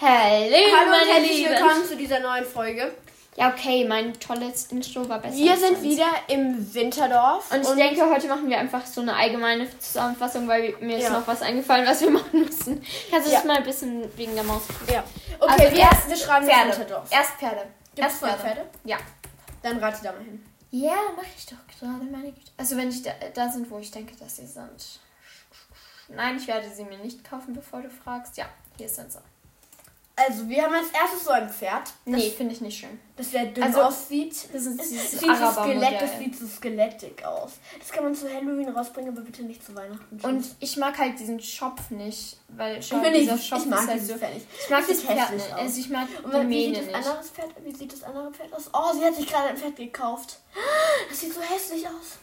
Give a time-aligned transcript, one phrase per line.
[0.00, 1.50] Hallo, Hallo und meine herzlich Lieben.
[1.50, 2.92] willkommen zu dieser neuen Folge.
[3.36, 5.36] Ja, okay, mein tolles Intro war besser.
[5.36, 7.50] Wir sind wieder im Winterdorf.
[7.52, 11.10] Und ich denke, heute machen wir einfach so eine allgemeine Zusammenfassung, weil mir ist Ja.
[11.10, 12.82] noch was eingefallen, was wir machen müssen.
[13.10, 13.38] Kannst du Ja.
[13.38, 14.62] das mal ein bisschen wegen der Maus?
[14.90, 15.04] Ja.
[15.38, 16.70] Okay, Also wir, erst wir schreiben Pferde.
[16.78, 17.08] Winterdorf.
[17.12, 17.66] Erst Pferde.
[17.94, 18.66] Gibt es Erst zwei Pferde?
[18.84, 18.96] Ja.
[19.62, 20.44] Dann rate da mal hin.
[20.70, 22.50] Ja, mache ich doch gerade, meine Güte.
[22.56, 25.00] Also wenn ich da, da sind, wo ich denke, dass sie sind.
[26.08, 28.36] Nein, ich werde sie mir nicht kaufen, bevor du fragst.
[28.38, 28.46] Ja,
[28.78, 29.18] hier sind sie.
[30.18, 32.98] Also, wir haben als erstes so ein Pferd, Nee, finde ich nicht schön.
[33.16, 34.34] das sehr dünn Also, aussieht.
[34.50, 35.26] Das ist Es dieses sieht so.
[35.62, 37.52] Skelett, das sieht so skelettig aus.
[37.78, 40.18] Das kann man zu Halloween rausbringen, aber bitte nicht zu Weihnachten.
[40.22, 43.80] Und ich mag halt diesen Schopf nicht, weil ich finde, ich, dieser ich Schopf mag
[43.82, 44.16] ist halt dieses so.
[44.18, 44.46] Pferd nicht.
[44.64, 45.52] Ich mag Das Pferd hässlich nicht.
[45.52, 45.60] aus.
[45.60, 46.94] Also ich mag Und die wie sieht, das nicht.
[46.96, 48.70] anderes Pferd, wie sieht das andere Pferd aus?
[48.72, 50.38] Oh, sie hat sich gerade ein Pferd gekauft.
[51.10, 52.18] Das sieht so hässlich aus.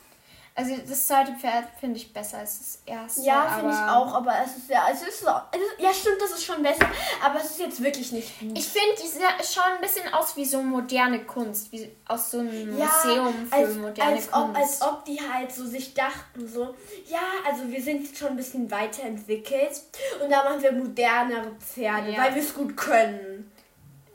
[0.55, 3.21] Also das zweite Pferd finde ich besser als das erste.
[3.23, 6.45] Ja, finde ich auch, aber es ist ja, es ist so, ja stimmt, das ist
[6.45, 6.85] schon besser,
[7.25, 8.55] aber es ist jetzt wirklich nicht gut.
[8.55, 12.69] Ich finde, die schauen ein bisschen aus wie so moderne Kunst, wie aus so einem
[12.71, 14.49] Museum für als, moderne als Kunst.
[14.49, 16.75] ob, als ob die halt so sich dachten, so,
[17.07, 19.81] ja, also wir sind jetzt schon ein bisschen weiterentwickelt
[20.23, 22.23] und da machen wir modernere Pferde, Ja.
[22.25, 23.51] weil wir es gut können.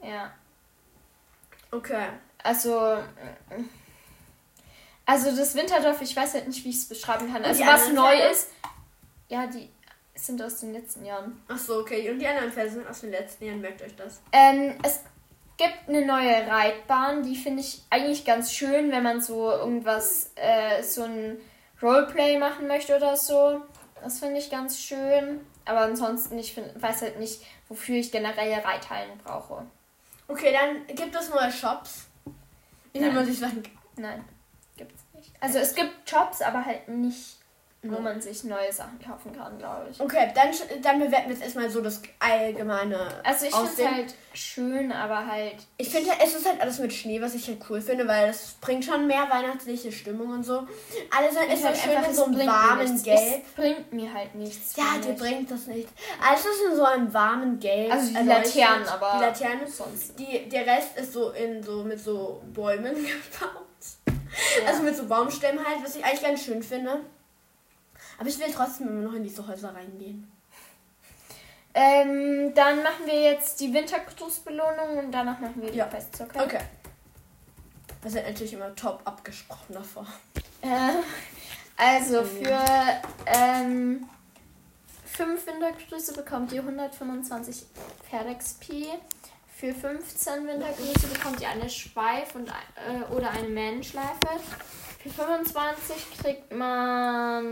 [0.05, 0.31] ja.
[1.73, 2.07] Okay.
[2.45, 2.99] Also.
[5.09, 7.43] Also das Winterdorf, ich weiß halt nicht, wie ich es beschreiben kann.
[7.43, 8.31] Also was neu Pferde?
[8.31, 8.51] ist.
[9.29, 9.71] Ja, die
[10.15, 11.43] sind aus den letzten Jahren.
[11.49, 12.11] Ach so, okay.
[12.11, 14.21] Und die anderen Pferde sind aus den letzten Jahren, merkt euch das.
[14.33, 15.01] Ähm, es
[15.57, 20.83] gibt eine neue Reitbahn, die finde ich eigentlich ganz schön, wenn man so irgendwas, äh,
[20.83, 21.39] so ein
[21.83, 23.63] Roleplay machen möchte oder so.
[24.03, 25.41] Das finde ich ganz schön.
[25.65, 29.65] Aber ansonsten, ich find, weiß halt nicht, wofür ich generell Reithallen brauche.
[30.29, 32.09] Okay, dann gibt es neue Shops,
[32.93, 33.63] in denen man sich Sachen
[33.97, 34.23] Nein.
[35.41, 37.37] Also es gibt Jobs, aber halt nicht,
[37.83, 38.01] wo Ja.
[38.01, 40.01] man sich neue Sachen kaufen kann, glaube ich.
[40.01, 40.49] Okay, dann,
[40.83, 45.25] dann bewerten wir jetzt erstmal so das allgemeine Also ich finde es halt schön, aber
[45.27, 45.55] halt.
[45.77, 48.55] Ich finde, es ist halt alles mit Schnee, was ich halt cool finde, weil das
[48.61, 50.67] bringt schon mehr weihnachtliche Stimmung und so.
[51.17, 53.03] Alles ist ist halt schön einfach, in es so einem warmen.
[53.05, 53.43] Gelb.
[53.47, 54.75] Es bringt mir halt nichts.
[54.77, 55.19] Ja, dir ich.
[55.19, 55.89] bringt das nicht.
[56.21, 57.93] Alles ist in so einem warmen Gelb.
[57.93, 58.27] Also die.
[58.27, 59.67] Laternen, aber Die Laternen.
[59.69, 60.19] sonst.
[60.19, 63.67] Die, der Rest ist so in so mit so Bäumen gebaut.
[64.61, 64.69] Ja.
[64.69, 67.01] Also mit so Baumstämmen halt, was ich eigentlich ganz schön finde.
[68.19, 70.31] Aber ich will trotzdem immer noch in diese Häuser reingehen.
[71.75, 75.87] Ähm, dann machen wir jetzt die Wintercruise-Belohnung und danach machen wir die Ja.
[75.87, 76.41] Quests, okay?
[76.43, 76.61] Okay.
[78.03, 80.07] Wir sind natürlich immer top abgesprochen davor.
[80.63, 80.91] Äh,
[81.77, 82.59] also für
[83.27, 84.09] ähm,
[85.05, 87.65] 5 Wintergrüße bekommt ihr 125
[88.09, 88.89] Pferd-XP.
[89.59, 92.53] Für 15 Wintergrüße bekommt ihr eine Schweif und, äh,
[93.13, 94.29] oder eine Mähnenschleife.
[95.03, 97.45] Für 25 kriegt man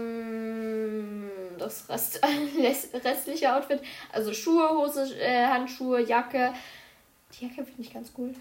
[1.59, 2.21] das Rest,
[3.05, 3.81] restliche Outfit.
[4.12, 6.53] Also Schuhe, Hose, äh, Handschuhe, Jacke.
[7.33, 8.33] Die Jacke finde ich ganz cool.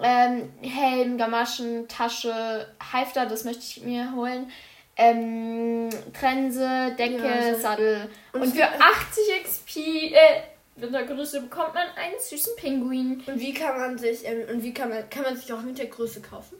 [0.00, 4.48] Ähm, Helm, Gamaschen, Tasche, Halfter, das möchte ich mir holen.
[4.96, 8.08] Ähm, Trense, Decke, Ja, so- Sattel.
[8.32, 10.42] Und, Und für wie- 80 XP, äh,
[10.80, 13.22] Wintergröße bekommt man einen süßen Pinguin.
[13.26, 15.78] Und wie kann man sich, ähm, und wie kann man, kann man sich auch mit
[15.78, 16.56] der Größe kaufen?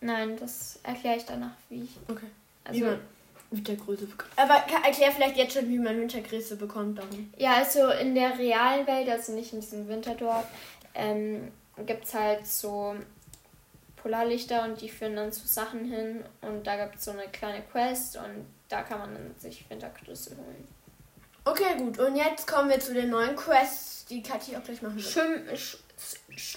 [0.00, 1.90] Nein, das erkläre ich danach, wie ich.
[2.08, 2.26] Okay.
[2.64, 3.00] Also, wie man
[3.50, 4.30] mit der Größe bekommt.
[4.36, 7.32] Aber erklär vielleicht jetzt schon, wie man Wintergröße bekommt darum.
[7.36, 10.46] Ja, also in der realen Welt, also nicht in diesem Winterdorf,
[10.94, 11.52] ähm,
[11.86, 12.96] gibt es halt so
[13.96, 17.62] Polarlichter und die führen dann zu Sachen hin und da gibt es so eine kleine
[17.62, 20.66] Quest und da kann man dann sich Wintergrüße holen.
[21.44, 21.98] Okay, gut.
[21.98, 25.06] Und jetzt kommen wir zu den neuen Quests, die Kathi auch gleich machen wird.
[25.06, 25.76] Schim sch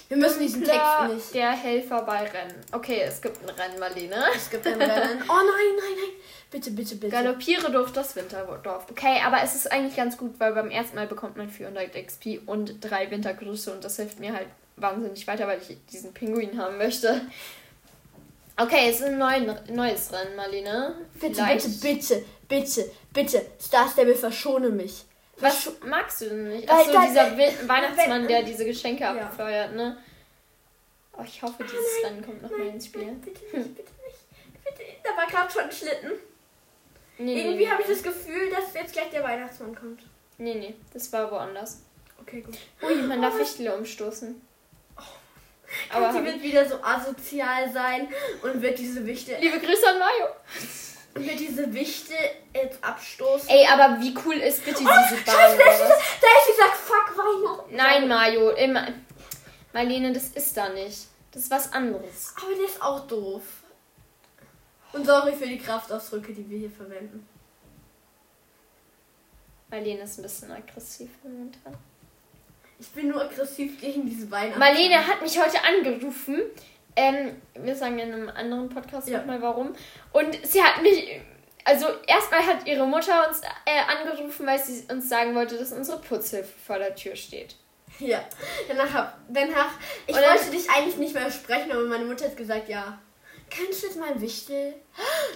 [0.08, 0.80] Wir müssen diesen Text
[1.12, 1.34] nicht.
[1.34, 2.54] Der Helfer bei Rennen.
[2.72, 4.24] Okay, es gibt ein Rennen, Marlene.
[4.34, 5.22] Es gibt ein Rennen.
[5.28, 6.10] Oh nein, nein, nein.
[6.50, 7.10] Bitte, bitte, bitte.
[7.10, 8.86] Galoppiere durch das Winterdorf.
[8.90, 12.40] Okay, aber es ist eigentlich ganz gut, weil beim ersten Mal bekommt man 400 XP
[12.46, 14.46] und drei Wintergrüße und das hilft mir halt
[14.76, 17.22] wahnsinnig weiter, weil ich diesen Pinguin haben möchte.
[18.56, 20.94] Okay, es ist ein neuen, neues Rennen, Marlene.
[21.20, 23.44] Bitte, Vielleicht- bitte, bitte, bitte, bitte.
[23.60, 25.04] Star Stable, verschone mich.
[25.38, 26.68] Was magst du denn nicht?
[26.68, 29.10] Weil Achso, das- dieser Wi- Weihnachtsmann, wenn- der diese Geschenke Ja.
[29.26, 29.98] abfeuert, ne?
[31.18, 33.04] Oh, ich hoffe, dieses Rennen kommt noch mal ins Spiel.
[33.24, 34.64] Bitte nicht, bitte nicht.
[34.64, 36.12] Bitte, da war gerade schon ein Schlitten.
[37.18, 40.02] Nee, Irgendwie nee, habe ich das Gefühl, dass jetzt gleich der Weihnachtsmann kommt.
[40.38, 41.80] Nee, nee, das war woanders.
[42.20, 42.56] Okay, gut.
[42.82, 44.40] Ui, man Oh, darf Fichtel umstoßen.
[45.90, 48.08] Aber Aber sie wird wieder so asozial sein
[48.42, 50.26] und wird diese Wichte liebe Grüße an Mario.
[51.16, 52.14] Und wird diese Wichte
[52.54, 53.48] jetzt abstoßen.
[53.48, 55.06] Ey, aber wie cool ist bitte diese Oh, Bahn?
[55.06, 57.76] Scheiße, da ist, dieser, da ist dieser Fuck Weihnachten.
[57.76, 58.88] Nein, Mario, immer.
[59.72, 61.06] Marlene, das ist da nicht.
[61.32, 62.34] Das ist was anderes.
[62.36, 63.42] Aber der ist auch doof.
[64.92, 67.26] Und sorry für die Kraftausdrücke, die wir hier verwenden.
[69.70, 71.74] Marlene ist ein bisschen aggressiv momentan.
[72.78, 74.58] Ich bin nur aggressiv gegen diese Weihnachten.
[74.58, 76.42] Marlene hat mich heute angerufen.
[76.96, 79.18] Ähm, wir sagen in einem anderen Podcast Ja.
[79.18, 79.74] nochmal warum.
[80.12, 81.20] Und sie hat mich.
[81.64, 85.98] Also erstmal hat ihre Mutter uns äh, angerufen, weil sie uns sagen wollte, dass unsere
[86.00, 87.56] Putzhilfe vor der Tür steht.
[87.98, 88.20] Ja.
[88.68, 89.70] Danach, hab, danach
[90.06, 92.98] ich dann- wollte dich eigentlich nicht mehr sprechen, aber meine Mutter hat gesagt, ja.
[93.50, 94.74] Kannst du jetzt mal ein Wichtel?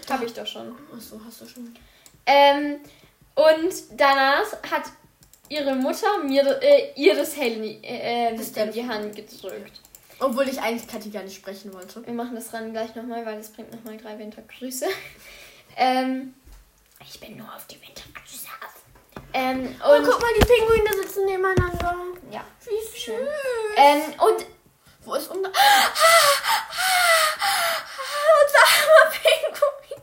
[0.08, 0.74] Habe ich doch schon.
[0.96, 1.74] Achso, hast du schon.
[2.26, 2.80] Ähm,
[3.34, 4.82] und danach hat
[5.48, 9.80] ihre Mutter mir äh, ihr das Handy äh, Das in die Hand gedrückt.
[10.20, 12.04] Obwohl ich eigentlich Kathi gar nicht sprechen wollte.
[12.06, 14.86] Wir machen das Rennen gleich nochmal, weil das bringt nochmal drei Wintergrüße.
[15.76, 16.34] ähm,
[17.06, 19.22] ich bin nur auf die Wintergrüße aus.
[19.32, 21.96] Ähm, Oh, und guck mal, die Pinguine sitzen nebeneinander.
[22.30, 22.98] ja, Wie süß.
[23.02, 23.26] Schön.
[23.76, 24.46] ähm, und
[25.04, 25.48] Wo ist unser...
[25.48, 25.54] unser
[28.66, 30.02] armer Pinguin.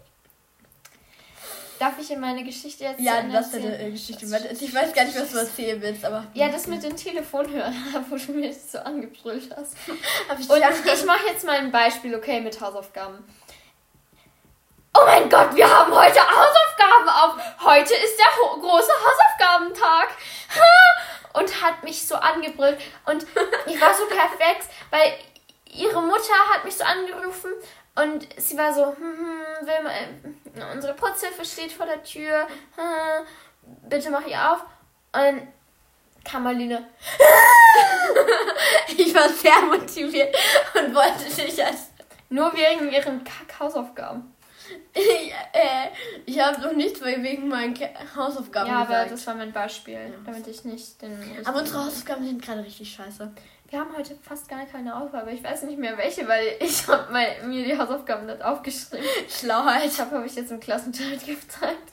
[1.79, 3.79] darf ich in meine Geschichte jetzt Ja, zu Ende das ist erzählen?
[3.79, 4.31] eine Geschichte.
[4.31, 4.51] weiter.
[4.51, 6.23] Ich weiß gar nicht, was du erzählen willst, aber...
[6.35, 9.75] Ja, das mit den Telefonhörern, wo du mir so angebrüllt hast.
[10.39, 10.61] Ich Und
[10.93, 13.27] ich mache jetzt mal ein Beispiel, okay, mit Hausaufgaben.
[14.95, 17.63] Oh mein Gott, wir haben heute Hausaufgaben auf.
[17.63, 20.09] Heute ist der ho große Hausaufgabentag.
[21.33, 22.79] Und hat mich so angebrüllt.
[23.05, 23.25] Und
[23.67, 25.13] ich war so perplex, weil
[25.71, 27.51] ihre Mutter hat mich so angerufen
[27.97, 29.83] und sie war so, hm, hm, will
[30.63, 32.47] unsere Putzhilfe steht vor der Tür.
[33.83, 34.63] Bitte mach ihr auf.
[35.13, 35.47] Und
[36.23, 36.85] kam Marlene,
[38.97, 40.35] Ich war sehr motiviert
[40.73, 41.91] und wollte dich als.
[42.29, 44.33] nur wegen ihren Kack-Hausaufgaben.
[44.97, 45.89] Ich, äh,
[46.25, 49.11] ich habe noch nichts wegen meinen Ke- Hausaufgaben Ja, aber gesagt.
[49.11, 51.11] das war mein Beispiel, damit ich nicht den.
[51.45, 53.31] aber unsere Hausaufgaben sind gerade richtig scheiße.
[53.69, 55.31] Wir haben heute fast gar keine Aufgabe.
[55.31, 57.11] Ich weiß nicht mehr welche, weil ich habe
[57.47, 59.05] mir die Hausaufgaben nicht aufgeschrieben.
[59.29, 59.85] Schlauheit.
[59.85, 61.91] Ich habe, habe ich jetzt im Klassenchat gezeigt.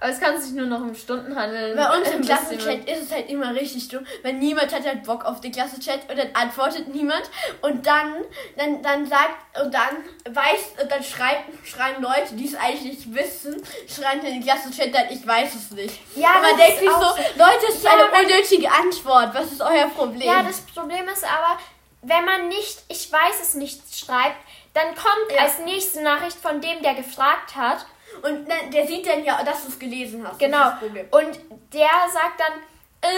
[0.00, 1.76] Aber es kann sich nur noch um Stunden handeln.
[1.76, 5.24] Bei uns im Klassenchat ist es halt immer richtig dumm, weil niemand hat halt Bock
[5.26, 7.22] auf den Klassenchat und dann antwortet niemand
[7.60, 8.14] und dann,
[8.56, 9.96] dann, dann sagt und dann
[10.34, 14.94] weiß und dann schreibt, schreiben Leute, die es eigentlich nicht wissen, schreiben in den Klassenchat
[14.94, 16.00] dann, ich weiß es nicht.
[16.16, 19.34] Ja, und man das denkt sich auch so, Leute, es ist Ja, eine unnötige Antwort.
[19.34, 20.22] Was ist euer Problem?
[20.26, 21.58] Ja, das Problem ist aber,
[22.02, 24.36] wenn man nicht, ich weiß es nicht, schreibt,
[24.72, 25.42] dann kommt Ja.
[25.42, 27.84] als nächste Nachricht von dem, der gefragt hat.
[28.22, 30.38] Und dann, der sieht dann ja, dass du es gelesen hast.
[30.38, 30.70] Genau.
[31.10, 31.38] Und
[31.72, 32.60] der sagt dann,
[33.02, 33.16] äh,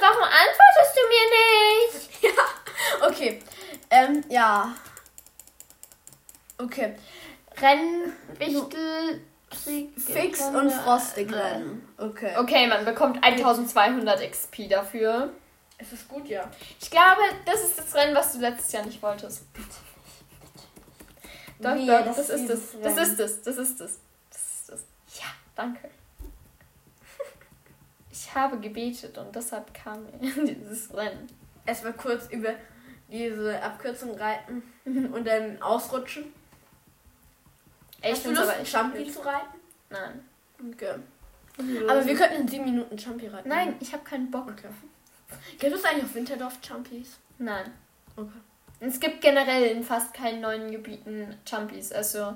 [0.00, 1.26] warum antwortest du mir
[1.98, 2.10] nicht?
[2.22, 3.42] Ja, okay.
[3.88, 4.74] Ähm, ja.
[6.58, 6.94] Okay.
[7.58, 11.88] Rennen, Wichtel, Krieg, Fix und frostig rennen.
[11.96, 12.36] Okay.
[12.36, 15.32] Okay, man bekommt 1200 XP dafür.
[15.78, 16.50] Es ist gut, ja.
[16.78, 19.44] Ich glaube, das ist das Rennen, was du letztes Jahr nicht wolltest.
[21.58, 22.58] Doch, Wie, doch, das das, ist ist das.
[22.58, 22.74] ist
[23.18, 23.42] das.
[23.42, 24.00] Das ist das.
[24.30, 24.80] Das ist das.
[25.20, 25.26] Ja,
[25.60, 25.90] danke.
[28.12, 31.28] Ich habe gebetet und deshalb kam mir dieses Rennen.
[31.64, 32.54] Erstmal kurz über
[33.08, 36.24] diese Abkürzung reiten und dann ausrutschen.
[38.00, 39.58] Ey, Hast du Lust, aber echt Champi zu reiten?
[39.90, 40.24] Nein.
[40.72, 40.94] Okay.
[41.88, 43.48] Aber wir könnten in sieben Minuten Champi reiten.
[43.48, 44.48] Nein, ich habe keinen Bock.
[44.48, 44.68] Okay.
[45.58, 47.18] Gibt es eigentlich auf Winterdorf Champis?
[47.38, 47.72] Nein.
[48.16, 48.28] Okay.
[48.80, 51.92] Es gibt generell in fast keinen neuen Gebieten Champies.
[51.92, 52.34] Also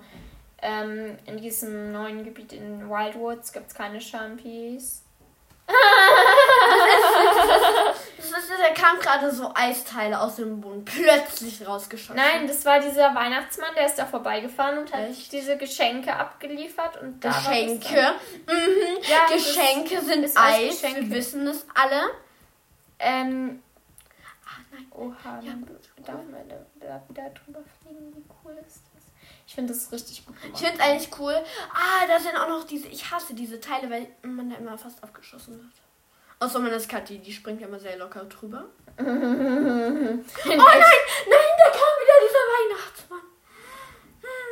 [0.65, 5.03] ähm, in diesem neuen Gebiet in Wildwoods gibt es keine Champies.
[8.19, 12.17] Das ist, da kam gerade so Eisteile aus dem Boden plötzlich rausgeschossen.
[12.17, 15.33] Nein, das war dieser Weihnachtsmann, der ist da vorbeigefahren und hat Echt?
[15.33, 18.15] diese Geschenke abgeliefert und da Geschenke.
[18.47, 18.99] Mhm.
[19.03, 20.81] Ja, Geschenke ist, sind Eis.
[20.81, 21.03] Geschenke.
[21.03, 22.03] Wir wissen es alle.
[22.99, 23.63] Ähm,
[24.47, 24.87] Ah, nein.
[24.91, 25.53] oha, Ja,
[26.05, 28.13] darf man da, da wieder drüber fliegen.
[28.15, 28.94] Wie cool ist das?
[29.55, 30.59] Ich finde das richtig gut Ich gemacht.
[30.65, 31.37] finde es eigentlich cool.
[31.73, 32.89] Ah, da sind auch noch diese.
[32.89, 35.71] Ich hasse diese Teile, weil man da immer fast abgeschossen wird.
[36.41, 38.65] Außer man ist Kathi, die springt ja immer sehr locker drüber.
[38.99, 40.25] oh nein!
[40.25, 43.21] Nein, da kam wieder dieser Weihnachtsmann.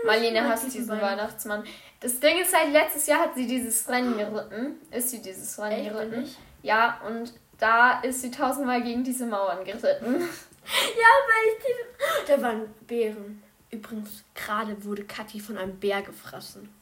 [0.06, 1.64] Marlene ich hasst diesen Weihnachts- Weihnachtsmann.
[1.98, 4.76] Das Ding ist halt, letztes Jahr hat sie dieses Rennen geritten.
[4.92, 6.20] Ist sie dieses Rennen Echt, geritten?
[6.20, 6.38] nicht?
[6.62, 10.28] Ja, und da ist sie tausendmal gegen diese Mauern geritten.
[10.64, 12.36] Ja, weil ich diese.
[12.36, 13.42] Da waren Bären.
[13.72, 16.72] Übrigens, gerade wurde Kathi von einem Bär gefressen.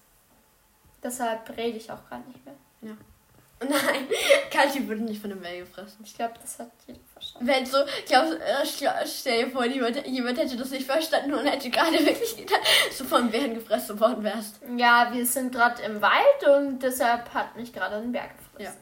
[1.02, 2.54] Deshalb rede ich auch gerade nicht mehr.
[3.68, 4.09] Nein,
[4.50, 5.99] Kathi wurde nicht von einem Bär gefressen.
[6.02, 7.47] Ich glaube, das hat jeder verstanden.
[7.47, 11.44] Wenn so, glaub, äh, stell stell dir vor, jemand, jemand hätte das nicht verstanden und
[11.44, 14.61] hätte gerade wirklich gedacht, dass du von Bären gefressen worden wärst.
[14.78, 18.80] Ja, wir sind gerade im Wald und deshalb hat mich gerade ein Berg gefressen.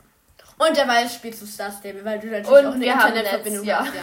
[0.59, 3.81] Und derweil spielst du Star Stable, weil du natürlich Und auch eine Internetverbindung ja.
[3.81, 3.95] hast.
[3.95, 4.03] Ja.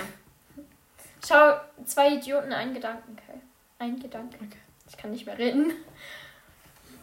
[1.27, 3.39] Schau, zwei Idioten, ein Gedanken, okay.
[3.85, 4.35] Ein Gedanke.
[4.37, 4.57] Okay.
[4.89, 5.73] Ich kann nicht mehr reden.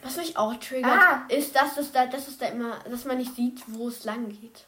[0.03, 1.25] Was mich auch triggert, Ah.
[1.29, 4.29] ist, dass es da, dass es da immer, dass man nicht sieht, wo es lang
[4.29, 4.65] geht.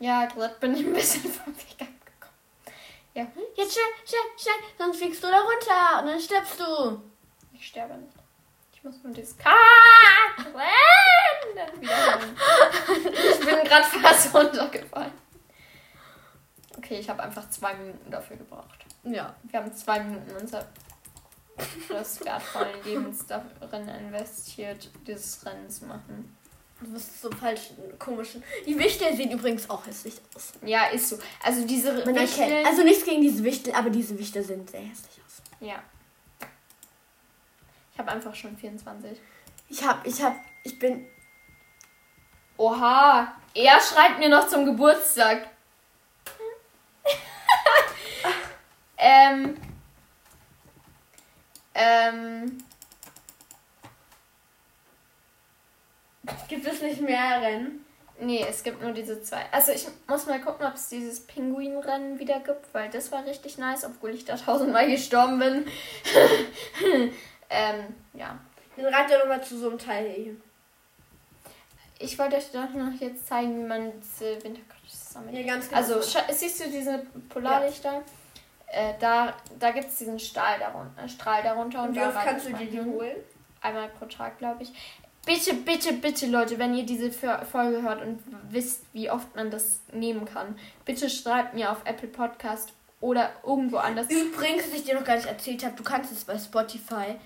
[0.00, 2.34] Ja, gerade bin ich ein bisschen vom Weg abgekommen.
[3.14, 3.26] Ja.
[3.56, 7.00] Jetzt schnell, schnell, schnell, sonst fliegst du da runter und dann stirbst du.
[7.52, 8.12] Ich sterbe nicht.
[8.74, 9.50] Ich muss nur das K
[11.54, 12.36] dann wiederholen.
[13.14, 15.12] Ich bin gerade fast runtergefallen.
[16.78, 18.84] Okay, ich habe einfach zwei Minuten dafür gebraucht.
[19.04, 19.34] Ja.
[19.44, 20.66] Wir haben zwei Minuten unser
[21.88, 26.36] das wertvollen Lebens darin investiert, dieses Rennen zu machen.
[26.80, 28.42] Du bist so falsch, komischen.
[28.66, 30.52] Die Wichtel sehen übrigens auch hässlich aus.
[30.62, 31.18] Ja, ist so.
[31.42, 34.80] Also diese Man erkennt, Wichteln- also nichts gegen diese Wichtel, aber diese Wichtel sehen sehr
[34.80, 35.42] hässlich aus.
[35.60, 35.82] ja.
[37.92, 39.18] Ich habe einfach schon 24.
[39.68, 41.06] Ich hab, ich hab, ich bin.
[42.56, 45.46] Oha, er schreibt mir noch zum Geburtstag.
[48.96, 49.54] ähm.
[51.74, 52.58] Ähm.
[56.48, 57.84] Gibt es nicht mehr Rennen?
[58.20, 59.46] Nee, es gibt nur diese zwei.
[59.50, 63.56] Also ich muss mal gucken, ob es dieses Pinguinrennen wieder gibt, weil das war richtig
[63.56, 65.66] nice, obwohl ich da tausendmal gestorben bin.
[67.50, 68.38] ähm, ja.
[68.76, 70.36] Dann reit doch nochmal zu so einem Teil hier.
[71.98, 75.36] Ich wollte euch doch noch jetzt zeigen, wie man diese Winterkottis sammelt.
[75.36, 75.80] Ja, ganz genau.
[75.80, 76.00] Also
[76.30, 76.98] siehst du diese
[77.28, 78.02] Polarlichter?
[78.72, 81.82] Äh, da da gibt es diesen Stahl darunter, Strahl darunter.
[81.82, 83.16] Und wie da oft kannst du dir die holen?
[83.60, 84.72] Einmal pro Tag, glaube ich.
[85.26, 89.50] Bitte, bitte, bitte, Leute, wenn ihr diese Fo- Folge hört und wisst, wie oft man
[89.50, 94.08] das nehmen kann, bitte schreibt mir auf Apple Podcast oder irgendwo anders.
[94.08, 97.16] Übrigens, was ich dir noch gar nicht erzählt habe, du kannst es bei Spotify,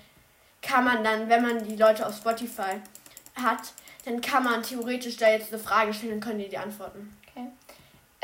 [0.61, 2.81] kann man dann, wenn man die Leute auf Spotify
[3.35, 3.73] hat,
[4.03, 7.15] dann kann man theoretisch da jetzt eine Frage stellen und können die die antworten.
[7.29, 7.47] Okay.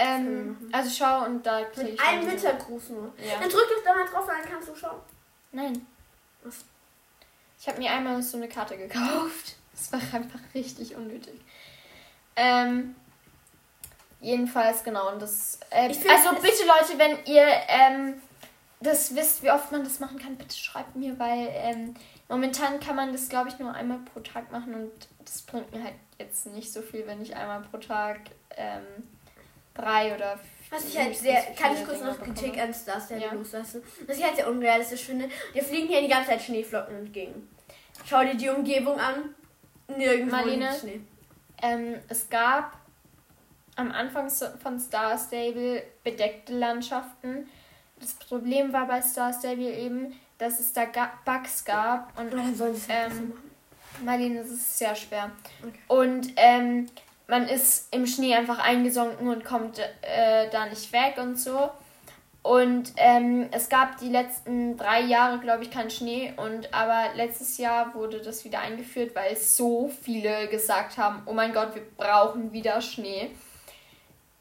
[0.03, 3.13] Ähm, also schau und da krieg ich diese- Wintergruß nur.
[3.17, 3.39] Ja.
[3.39, 4.99] Dann drück doch da mal drauf, dann kannst du schauen.
[5.51, 5.85] Nein.
[6.43, 6.65] Was?
[7.59, 9.55] Ich habe mir einmal so eine Karte gekauft.
[9.73, 11.41] Das war einfach richtig unnötig.
[12.35, 12.93] Ähm,
[14.19, 15.11] jedenfalls, genau.
[15.11, 18.21] Und das, äh, find, also bitte, Leute, wenn ihr ähm,
[18.79, 21.95] das wisst, wie oft man das machen kann, bitte schreibt mir, weil ähm,
[22.29, 24.91] momentan kann man das, glaube ich, nur einmal pro Tag machen und
[25.25, 28.19] das bringt mir halt jetzt nicht so viel, wenn ich einmal pro Tag
[28.57, 28.83] ähm,
[29.81, 33.33] drei oder Was ich halt sehr, kann ich kurz noch Kritik an Star Stable Ja.
[33.33, 35.29] loslassen, was ich halt sehr unrealistisch finde.
[35.53, 37.49] Wir fliegen hier die ganze Zeit Schneeflocken entgegen.
[38.05, 39.35] Schau dir die Umgebung an.
[39.97, 40.69] Nirgendwo Marlene?
[40.79, 41.01] Schnee.
[41.61, 42.77] Ähm, es gab
[43.75, 47.49] am Anfang von Star Stable bedeckte Landschaften.
[47.99, 50.85] Das Problem war bei Star Stable eben, dass es da
[51.25, 52.33] Bugs gab und
[52.89, 53.33] Ähm.
[54.03, 55.31] Marlene, das ist sehr schwer.
[55.61, 55.73] Okay.
[55.87, 56.87] Und ähm,
[57.31, 61.71] man ist im Schnee einfach eingesunken und kommt äh, da nicht weg und so.
[62.43, 66.33] Und ähm, es gab die letzten drei Jahre, glaube ich, keinen Schnee.
[66.35, 71.53] Und aber letztes Jahr wurde das wieder eingeführt, weil so viele gesagt haben, oh mein
[71.53, 73.31] Gott, wir brauchen wieder Schnee.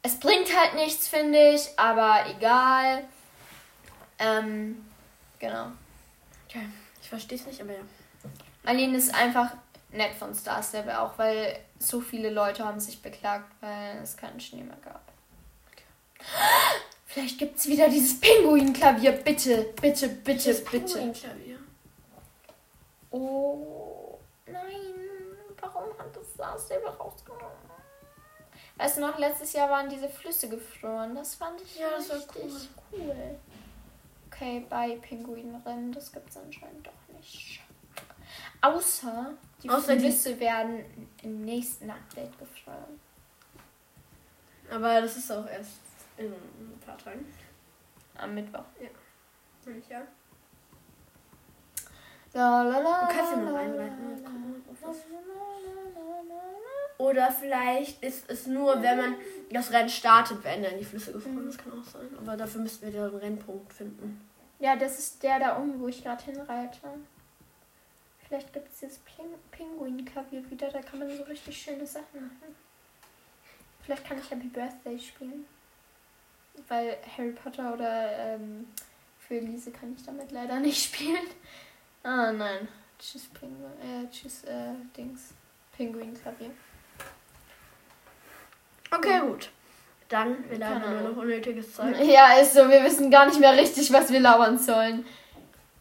[0.01, 3.05] Es bringt halt nichts, finde ich, aber egal.
[4.19, 4.85] Ähm,
[5.39, 5.67] genau.
[6.49, 6.67] Okay.
[7.01, 7.79] Ich verstehe es nicht, aber ja.
[8.63, 9.53] Marlene ist einfach
[9.91, 14.39] nett von Star Stable auch, weil so viele Leute haben sich beklagt, weil es keinen
[14.39, 15.01] Schnee mehr gab.
[17.05, 19.11] Vielleicht gibt es wieder dieses Pinguinklavier.
[19.11, 20.93] Bitte, bitte, bitte, bitte.
[20.93, 21.59] Pinguinklavier.
[23.09, 24.95] Oh, nein.
[25.59, 27.51] Warum hat das Star Stable rausgenommen?
[28.77, 31.13] Weißt du noch, letztes Jahr waren diese Flüsse gefroren.
[31.13, 33.37] Das fand ich Ja, richtig cool.
[34.27, 37.59] Okay, bei Pinguinrennen, das gibt es anscheinend doch nicht.
[38.61, 40.83] Außer die Außer die- Flüsse werden
[41.23, 42.99] im nächsten Update gefroren.
[44.71, 45.79] Aber das ist auch erst
[46.17, 47.25] in ein paar Tagen.
[48.17, 48.63] Am Mittwoch.
[49.89, 50.01] Ja.
[52.33, 56.01] La, la, la, Du kannst ja mal la, reinreiten la, und la, das- la, la,
[56.01, 59.15] la, la, Oder vielleicht ist es nur, wenn man
[59.51, 61.45] das Rennen startet, wenn dann die Flüsse gefroren.
[61.47, 62.07] Das kann auch sein.
[62.19, 64.21] Aber dafür müssten wir den Rennpunkt finden.
[64.59, 66.77] Ja, das ist der da oben, wo ich gerade hinreite.
[68.31, 72.55] Vielleicht gibt es dieses Ping Pinguin-Klavier wieder, da kann man so richtig schöne Sachen machen.
[73.83, 75.45] Vielleicht kann ich Happy Birthday spielen.
[76.69, 78.69] Weil Harry Potter oder ähm,
[79.19, 81.27] für Elise kann ich damit leider nicht spielen.
[82.03, 82.69] Ah nein.
[82.97, 83.73] Tschüss Pinguin.
[83.81, 85.33] Äh, tschüss äh, Dings.
[85.75, 86.51] Pinguin-Klavier.
[88.91, 89.49] Okay, gut.
[90.07, 91.15] Dann, wir labern nur Ahnung.
[91.15, 91.97] noch unnötiges Zeug.
[92.01, 95.05] Ja, ist so, wir wissen gar nicht mehr richtig, was wir labern sollen.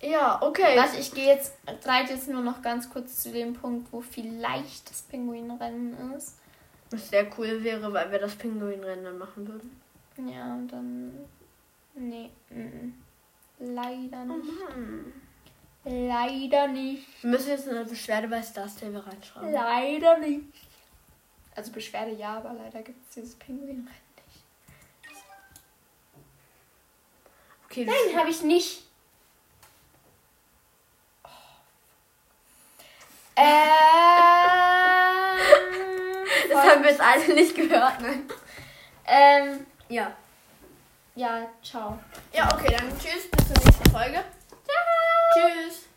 [0.02, 0.76] Ja, okay.
[0.76, 1.54] Warte, ich gehe jetzt,
[1.84, 6.38] reite jetzt nur noch ganz kurz zu dem Punkt, wo vielleicht das Pinguinrennen ist.
[6.90, 9.80] Was sehr cool wäre, weil wir das Pinguinrennen dann machen würden.
[10.28, 11.12] Ja, und dann.
[11.94, 12.92] Nee, mm,
[13.58, 14.76] leider nicht.
[14.76, 15.12] Mhm.
[15.84, 17.06] Leider nicht.
[17.22, 19.52] Wir müssen jetzt eine Beschwerde bei Star Stable reinschreiben.
[19.52, 20.44] Leider nicht.
[21.54, 24.44] Also Beschwerde ja, aber leider gibt es dieses Pinguinrennen nicht.
[27.66, 28.89] Okay, Nein, habe ich nicht.
[33.40, 35.36] Ähm,
[36.50, 38.00] das haben wir jetzt alle nicht gehört.
[38.00, 38.28] Nein.
[39.06, 40.12] ähm, Ja.
[41.14, 41.98] ja, ciao.
[42.32, 44.24] Ja, okay, dann tschüss, bis zur nächsten Folge.
[45.34, 45.89] Tschüss.